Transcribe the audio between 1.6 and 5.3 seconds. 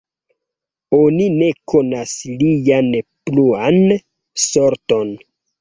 konas lian pluan sorton.